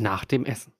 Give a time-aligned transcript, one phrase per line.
[0.00, 0.72] Nach dem Essen.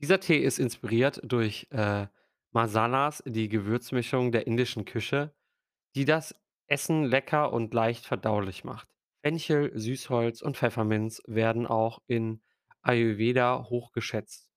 [0.00, 2.06] Dieser Tee ist inspiriert durch, äh,
[2.50, 5.34] Masalas, die Gewürzmischung der indischen Küche,
[5.94, 6.34] die das
[6.66, 8.88] Essen lecker und leicht verdaulich macht.
[9.20, 12.40] Fenchel, Süßholz und Pfefferminz werden auch in
[12.80, 14.50] Ayurveda hoch geschätzt.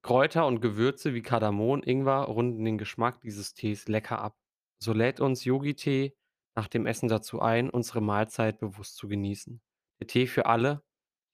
[0.00, 4.38] Kräuter und Gewürze wie Kardamom, Ingwer runden den Geschmack dieses Tees lecker ab.
[4.78, 6.16] So lädt uns Yogi-Tee
[6.54, 9.60] nach dem Essen dazu ein, unsere Mahlzeit bewusst zu genießen.
[10.00, 10.82] Der Tee für alle,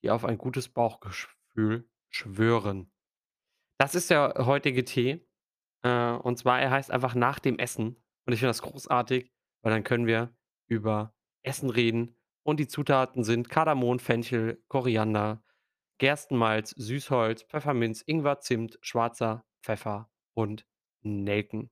[0.04, 2.92] die auf ein gutes Bauchgefühl schwören.
[3.78, 5.26] Das ist der heutige Tee.
[5.82, 7.96] Äh, und zwar, er heißt einfach nach dem Essen.
[8.26, 10.36] Und ich finde das großartig, weil dann können wir
[10.68, 12.16] über Essen reden.
[12.42, 15.42] Und die Zutaten sind Kardamom, Fenchel, Koriander,
[15.98, 20.66] Gerstenmalz, Süßholz, Pfefferminz, Ingwer, Zimt, schwarzer Pfeffer und
[21.00, 21.70] Nelken.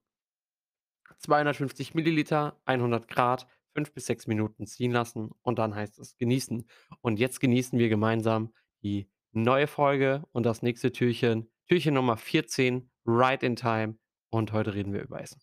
[1.19, 6.67] 250 Milliliter, 100 Grad, 5 bis 6 Minuten ziehen lassen und dann heißt es genießen.
[7.01, 11.49] Und jetzt genießen wir gemeinsam die neue Folge und das nächste Türchen.
[11.67, 13.97] Türchen Nummer 14, Right in Time.
[14.29, 15.41] Und heute reden wir über Essen.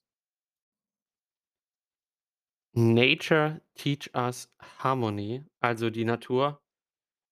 [2.73, 5.45] Nature teach us harmony.
[5.61, 6.63] Also die Natur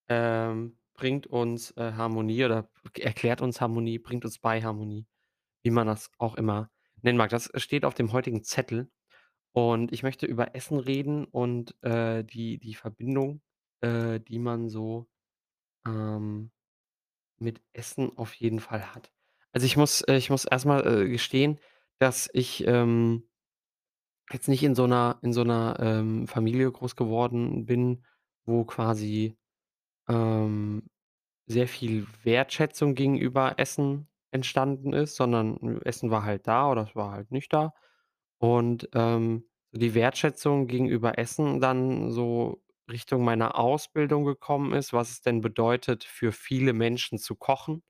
[0.08, 5.06] ähm, bringt uns äh, Harmonie oder erklärt uns Harmonie, bringt uns bei Harmonie,
[5.62, 6.70] wie man das auch immer
[7.02, 7.30] nennen mag.
[7.30, 8.90] Das steht auf dem heutigen Zettel.
[9.56, 13.40] Und ich möchte über Essen reden und, äh, die die Verbindung,
[13.80, 15.08] äh, die man so,
[15.86, 16.50] ähm,
[17.38, 19.12] mit Essen auf jeden Fall hat.
[19.52, 21.60] Also, ich muss äh, ich muss erst äh, gestehen,
[22.00, 23.24] dass ich, ähm,
[24.32, 28.04] jetzt nicht in so 'ner in so 'ner, ähm, Familie groß geworden bin,
[28.46, 29.36] wo quasi,
[30.08, 30.84] ähm,
[31.46, 37.12] sehr viel Wertschätzung gegenüber Essen entstanden ist, sondern Essen war halt da oder es war
[37.12, 37.74] halt nicht da.
[38.38, 45.20] Und, ähm, die Wertschätzung gegenüber Essen dann so Richtung meiner Ausbildung gekommen ist, was es
[45.22, 47.82] denn bedeutet, für viele Menschen zu kochen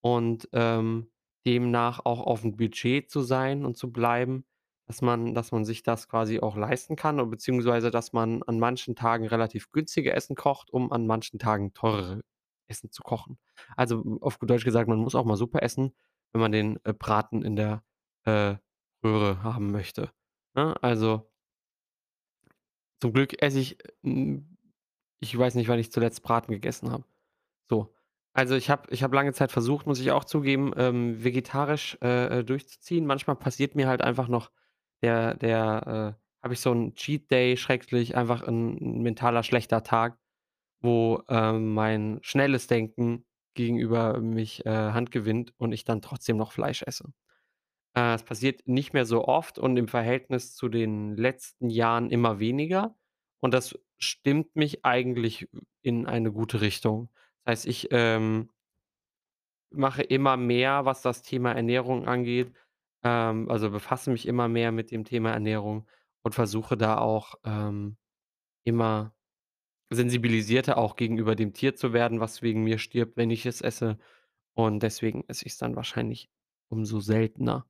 [0.00, 1.10] und, ähm,
[1.46, 4.44] demnach auch aufm Budget zu sein und zu bleiben,
[4.86, 8.58] dass man dass man sich das quasi auch leisten kann und beziehungsweise, dass man an
[8.60, 12.22] manchen Tagen relativ günstige Essen kocht, um an manchen Tagen teurere
[12.68, 13.38] Essen zu kochen.
[13.76, 15.94] Also, auf gut Deutsch gesagt, man muss auch mal Suppe essen,
[16.32, 17.82] wenn man den, äh, Braten in der,
[18.24, 18.56] äh,
[19.04, 20.10] Röhre haben möchte,
[20.54, 20.74] ne?
[20.82, 21.28] Also
[23.00, 24.48] zum Glück esse ich, hm
[25.20, 27.04] ich weiß nicht, wann ich zuletzt Braten gegessen habe.
[27.70, 27.94] So,
[28.34, 32.40] also, ich habe ich habe lange Zeit versucht, muss ich auch zugeben, ähm, vegetarisch, äh,
[32.40, 33.06] äh, durchzuziehen.
[33.06, 34.50] Manchmal passiert mir halt einfach noch
[35.02, 39.82] der der, äh habe ich so 'n Cheat Day, schrägstrich einfach 'n 'n mentaler schlechter
[39.84, 40.18] Tag,
[40.82, 46.52] wo, ähm, mein schnelles Denken gegenüber mich, äh, Hand gewinnt und ich dann trotzdem noch
[46.52, 47.12] Fleisch esse.
[47.94, 52.38] Äh, es passiert nicht mehr so oft und im Verhältnis zu den letzten Jahren immer
[52.40, 52.96] weniger
[53.40, 55.48] und das stimmt mich eigentlich
[55.82, 57.10] in eine gute Richtung.
[57.44, 58.50] Das heißt, ich, ähm
[59.74, 62.52] mache immer mehr, was das Thema Ernährung angeht,
[63.04, 65.88] ähm, also, befasse mich immer mehr mit dem Thema Ernährung
[66.22, 67.96] und versuche da auch, ähm,
[68.64, 69.14] immer
[69.90, 73.98] sensibilisierter auch gegenüber dem Tier zu werden, was wegen mir stirbt, wenn ich es esse.
[74.54, 76.30] Und deswegen esse ich's dann wahrscheinlich
[76.70, 77.66] umso seltener.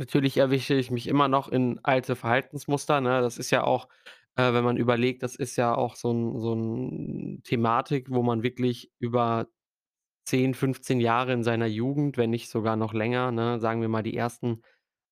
[0.00, 3.20] Natürlich erwische ich mich immer noch in alte Verhaltensmuster, ne?
[3.20, 3.86] Das ist ja auch,
[4.34, 8.42] äh, wenn man überlegt, das ist ja auch so 'n so 'n Thematik, wo man
[8.42, 9.46] wirklich über
[10.26, 14.02] 10, 15 Jahre in seiner Jugend, wenn nicht sogar noch länger, ne, sagen wir mal,
[14.02, 14.62] die ersten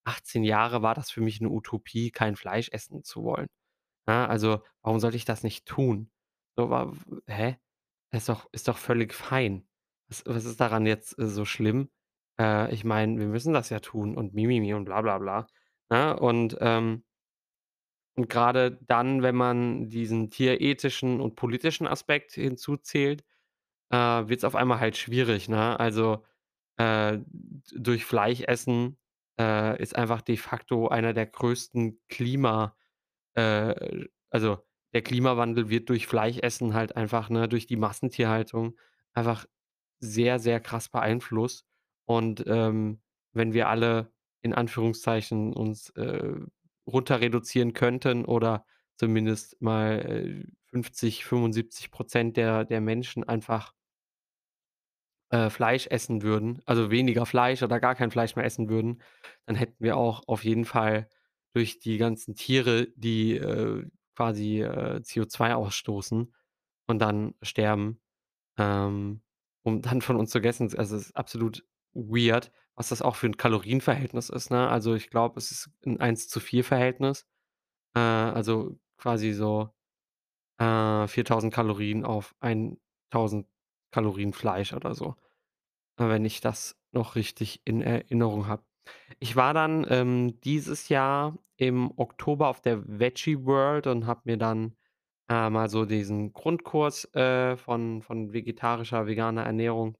[0.04, 3.48] 18 Jahre war das für mich 'ne Utopie, kein Fleisch essen zu wollen,
[4.08, 4.28] ne?
[4.28, 6.10] Also, warum sollte ich das nicht tun?
[6.56, 7.56] So wa w hä?
[8.12, 9.68] Ist doch ist doch völlig fein.
[10.08, 11.90] Was was ist daran jetzt, äh, so schlimm?
[12.40, 15.18] Äh, ich meine, wir müssen das ja tun und mi mi mi und bla bla
[15.18, 15.46] bla,
[15.90, 16.18] ne?
[16.18, 17.04] Und, ähm
[18.16, 23.24] und grade dann, wenn man diesen tierethischen und politischen Aspekt hinzuzählt,
[23.90, 25.78] äh, wird's auf einmal halt schwierig, ne?
[25.80, 26.24] Also,
[26.78, 27.18] äh,
[27.76, 28.98] durch Fleisch essen,
[29.40, 32.76] äh, ist einfach de facto einer der größten Klima
[33.34, 34.58] äh, also,
[34.94, 38.76] der Klimawandel wird durch Fleischessen halt einfach, ne, durch die Massentierhaltung
[39.14, 39.46] einfach
[40.00, 41.66] sehr, sehr krass beeinflusst.
[42.08, 43.00] Und, ähm,
[43.34, 44.10] wenn wir alle
[44.40, 46.32] in Anführungszeichen uns, äh,
[46.86, 48.64] runter reduzieren könnten oder
[48.96, 53.72] zumindest mal, äh, 50, 75 % der der Menschen einfach
[55.32, 59.02] äh, Fleisch essen würden, also, weniger Fleisch oder gar kein Fleisch mehr essen würden,
[59.46, 61.08] dann hätten wir auch auf jeden Fall
[61.52, 63.84] durch die ganzen Tiere, die, äh,
[64.16, 66.32] quasi, äh, CO2 ausstoßen
[66.86, 68.00] und dann sterben,
[68.58, 69.22] ähm,
[69.64, 71.64] um dann von uns gegessen also, es ist absolut
[71.98, 74.68] weird, was das auch für 'n Kalorienverhältnis ist, ne?
[74.70, 77.26] Also, ich glaube, es ist 'n Eins-zu-vier-Verhältnis.
[77.96, 79.70] Äh, also, quasi so,
[80.58, 83.48] äh, 4.000 Kalorien auf 1.000
[83.92, 85.16] Kalorien Fleisch oder so,
[85.98, 88.64] äh, wenn ich das noch richtig in Erinnerung habe.
[89.20, 94.38] Ich war dann, ähm, dieses Jahr im Oktober auf der Veggie World und habe mir
[94.38, 94.76] dann,
[95.30, 99.96] äh, mal so diesen Grundkurs, äh, von von vegetarischer, veganer Ernährung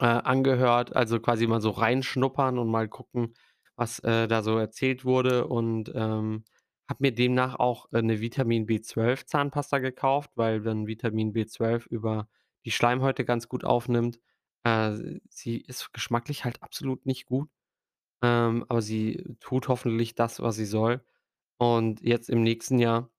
[0.00, 3.34] äh, angehört, also quasi mal so reinschnuppern und mal gucken,
[3.76, 6.44] was, äh, da so erzählt wurde und, ähm,
[6.88, 12.28] habe mir demnach auch, äh, 'ne Vitamin B12 Zahnpasta gekauft, weil dann Vitamin B12 über
[12.66, 14.20] die Schleimhäute ganz gut aufnimmt.
[14.64, 14.92] Äh,
[15.30, 17.48] sie ist geschmacklich halt absolut nicht gut,
[18.22, 21.04] ähm, aber sie tut hoffentlich das, was sie soll.
[21.58, 23.10] Und jetzt im nächsten Jahr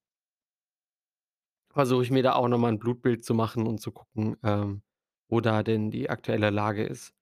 [1.74, 4.82] versuche ich mir da auch noch mal 'n Blutbild zu machen und zu gucken, ähm,
[5.30, 7.14] wo da denn die aktuelle Lage ist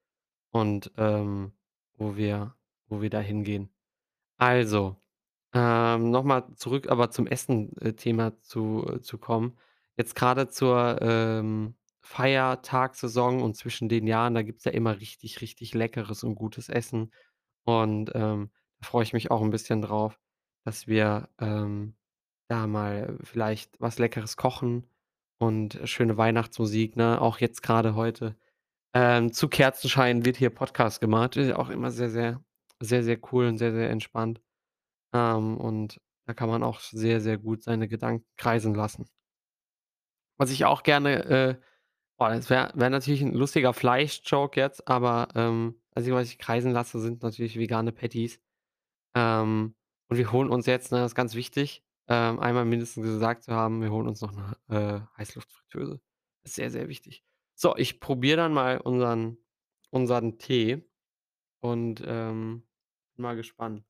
[0.52, 1.54] und, ähm,
[1.98, 2.56] wo wir
[2.90, 3.70] wo wir da hingehen.
[4.38, 4.98] Also,
[5.54, 7.96] ähm, noch mal zurück aber zum Essen äh,
[8.42, 9.58] zu äh, zu kommen.
[9.98, 15.74] Jetzt grade zur, ähm, Feiertagssaison und zwischen den Jahren, da gibt's ja immer richtig, richtig
[15.76, 17.12] leckeres und gutes Essen.
[17.66, 20.20] Und, ähm, da freue ich mich auch 'n bisschen drauf,
[20.66, 21.96] dass wir, ähm,
[22.50, 24.86] da mal vielleicht was Leckeres kochen
[25.44, 27.22] und schöne Weihnachtsmusik, ne?
[27.22, 28.36] Auch jetzt grade heute,
[28.96, 31.38] ähm, zu Kerzenschein wird hier Podcast gemacht.
[31.38, 32.44] Ist auch immer sehr, sehr
[32.82, 34.42] sehr, sehr cool und sehr, sehr entspannt.
[35.14, 39.08] Ähm, und da kann man auch sehr, sehr gut seine Gedanken kreisen lassen.
[40.40, 41.56] Was ich auch gerne, äh
[42.18, 46.72] boah, das wäre wäre natürlich 'n lustiger Fleisch-Joke jetzt, aber, ähm, Einzige, was ich kreisen
[46.72, 48.40] lasse, sind natürlich vegane Patties.
[49.16, 49.76] Ähm,
[50.10, 53.54] und wir holen uns jetzt, ne, das ist ganz wichtig, ähm, einmal mindestens gesagt zu
[53.54, 56.02] haben, wir holen uns noch 'ne, äh, Heißluftfritteuse.
[56.44, 57.24] Ist sehr, sehr wichtig.
[57.56, 59.38] So, ich probiere dann mal unseren
[59.92, 60.84] unseren Tee
[61.62, 62.64] und, ähm,
[63.16, 63.84] bin mal gespannt.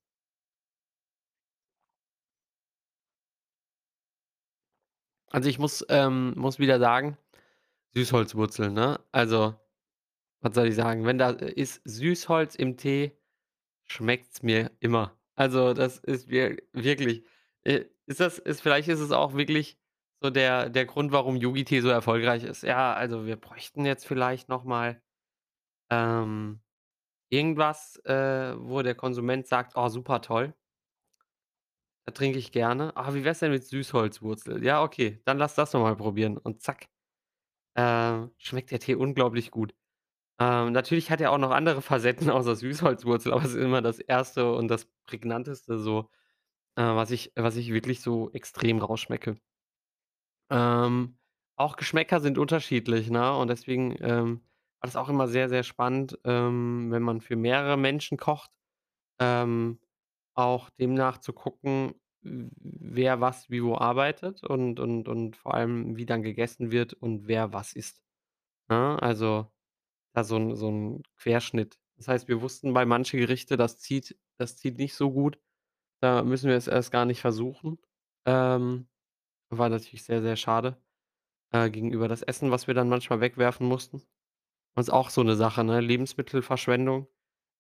[5.31, 7.17] Also, ich muss ähm, muss wieder sagen,
[7.95, 8.99] Süßholzwurzeln, ne?
[9.11, 9.55] Also,
[10.41, 11.05] was soll ich sagen?
[11.05, 13.13] Wenn da ist Süßholz im Tee,
[13.85, 15.17] schmeckt's mir immer.
[15.35, 17.25] Also, das ist wir wirklich
[17.63, 19.77] äh, ist das ist vielleicht ist es auch wirklich
[20.21, 22.63] so der der Grund, warum Yogi-Tee so erfolgreich ist.
[22.63, 25.01] Ja, also, wir bräuchten jetzt vielleicht noch mal,
[25.91, 26.61] ähm,
[27.29, 30.55] irgendwas, äh, wo der Konsument sagt: „Oh, super toll.“
[32.05, 35.71] „Da trinke ich gerne.“ „Ah, wie wär's denn mit Süßholzwurzel?“ „Ja, okay, dann lass das
[35.71, 36.87] doch mal probieren.“ Und zack,
[37.77, 39.75] ähm, schmeckt der Tee unglaublich gut.
[40.39, 43.99] Ähm, natürlich hat er auch noch andere Facetten außer Süßholzwurzel, aber es ist immer das
[43.99, 44.55] 1.
[44.55, 46.09] und das Prägnanteste so,
[46.77, 49.37] äh, was ich was ich wirklich so extrem rausschmecke.
[50.49, 51.17] Ähm,
[51.55, 53.35] auch Geschmäcker sind unterschiedlich, ne?
[53.37, 54.41] Und deswegen, ähm,
[54.81, 58.51] war das auch immer sehr, sehr spannend, ähm, wenn man für mehrere Menschen kocht,
[59.19, 59.79] ähm,
[60.35, 66.05] auch demnach zu gucken, wer was wie wo arbeitet und und und vor allem, wie
[66.07, 68.01] dann gegessen wird und wer was isst,
[68.69, 68.97] ne?
[69.01, 69.51] Also,
[70.13, 71.79] da so 'n so 'n Querschnitt.
[71.97, 75.39] Das heißt, wir wussten bei manche Gerichte, das zieht das zieht nicht so gut.
[76.03, 77.79] Da müssen wir es erst gar nicht versuchen.
[78.25, 78.87] Ähm,
[79.49, 80.77] war natürlich sehr, sehr schade,
[81.51, 83.97] äh, gegenüber das Essen, was wir dann manchmal wegwerfen mussten.
[84.75, 87.07] Und ist auch so 'ne Sache, ne, Lebensmittelverschwendung.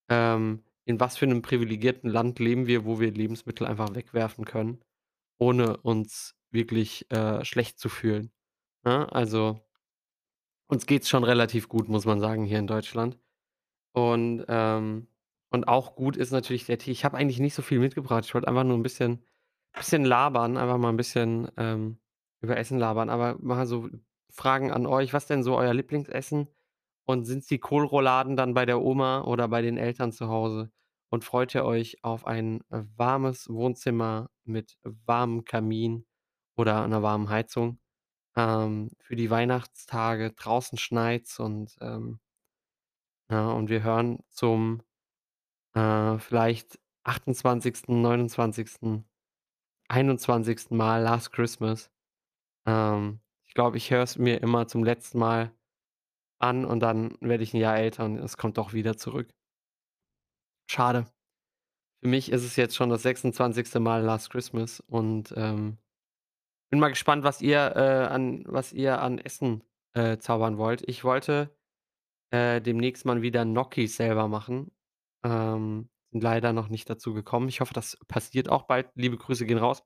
[0.09, 4.81] Ähm, in was für 'nem privilegierten Land leben wir, wo wir Lebensmittel einfach wegwerfen können,
[5.39, 8.31] ohne uns wirklich, äh, schlecht zu fühlen,
[8.85, 9.11] ne?
[9.13, 9.61] Also
[10.69, 13.17] uns geht's schon relativ gut, muss man sagen, hier in Deutschland.
[13.93, 15.07] Und, ähm
[15.53, 16.91] und auch gut ist natürlich der Tee.
[16.91, 18.25] Ich habe eigentlich nicht so viel mitgebracht.
[18.25, 19.25] Ich wollte einfach nur 'n bisschen
[19.73, 21.99] bisschen labern, einfach mal 'n bisschen, ähm,
[22.41, 23.89] über Essen labern, aber mal so
[24.31, 25.13] Fragen an euch.
[25.13, 26.49] Was denn so euer Lieblingsessen?
[27.05, 30.71] Und sind's die Kohlrouladen dann bei der Oma oder bei den Eltern zu Hause?
[31.11, 36.05] Und freut ihr euch auf ein, warmes Wohnzimmer mit warmem Kamin
[36.57, 37.79] oder 'ner warmen Heizung,
[38.37, 40.33] ähm, für die Weihnachtstage?
[40.33, 42.19] Draußen schneit's und, ähm
[43.29, 44.81] ja, und wir hören zum,
[45.75, 49.05] äh, vielleicht 28., 29.,
[49.89, 50.75] 21.
[50.75, 51.91] Mal „Last Christmas“.
[52.67, 55.51] Ähm, ich glaube, ich höre es mir immer zum letzten Mal
[56.39, 59.33] an und dann werde ich 'n Jahr älter und es kommt doch wieder zurück.
[60.69, 61.05] Schade.
[62.01, 63.81] Für mich ist es jetzt schon das 26.
[63.81, 65.79] Mal „Last Christmas“ und, ähm,
[66.71, 69.63] bin mal gespannt, was ihr, äh, an was ihr an Essen,
[69.95, 70.83] äh, zaubern wollt.
[70.89, 71.55] Ich wollte,
[72.31, 74.71] äh, demnächst mal wieder Gnocchis selber machen,
[75.23, 77.49] ähm, sind leider noch nicht dazu gekommen.
[77.49, 78.89] Ich hoffe, das passiert auch bald.
[78.95, 79.83] Liebe Grüße gehen raus.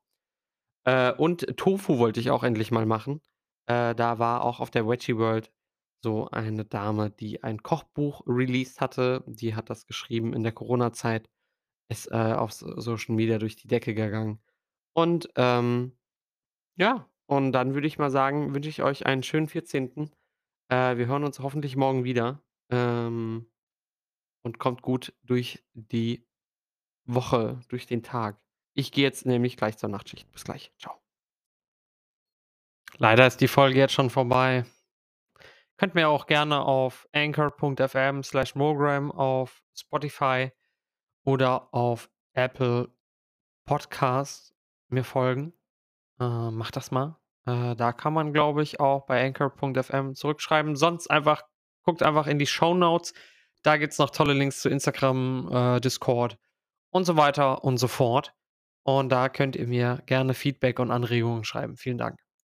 [0.86, 3.22] Äh, und Tofu wollte ich auch endlich mal machen.
[3.67, 5.51] Äh, da war auch auf der Veggie World
[6.03, 9.24] so eine Dame, die ein Kochbuch released hatte.
[9.27, 11.29] Die hat das geschrieben in der Corona-Zeit,
[11.89, 14.39] ist, äh, auf So Social Media durch die Decke gegangen.
[14.94, 15.98] Und, ähm,
[16.77, 20.12] ja, und dann würde ich mal sagen, wünsche ich euch einen schönen 14.
[20.70, 23.48] Äh, wir hören uns hoffentlich morgen wieder, ähm,
[24.48, 26.25] und kommt gut durch die
[27.04, 28.39] Woche, durch den Tag.
[28.74, 30.32] Ich gehe jetzt nämlich gleich zur Nachtschicht.
[30.32, 30.72] Bis gleich.
[30.77, 30.98] Tschau.
[32.98, 34.63] Leider ist die Folge jetzt schon vorbei.
[35.75, 40.54] Könnt mir auch gerne auf anchor.fm/mogram auf Spotify
[41.25, 42.89] oder auf Apple
[43.66, 44.56] Podcasts
[44.88, 45.51] mir folgen.
[46.22, 47.20] Äh, macht das mal.
[47.46, 50.77] Äh, da kann man, glaube ich, auch bei anchor.fm zurückschreiben.
[50.77, 51.44] Sonst einfach
[51.84, 53.13] guckt einfach in die Shownotes.
[53.68, 56.38] Da gibt's noch tolle Links zu Instagram, äh, Discord
[56.90, 58.34] und so weiter und so fort.
[58.84, 61.76] Und da könnt ihr mir gerne Feedback und Anregungen schreiben.
[61.76, 62.26] Vielen Dank.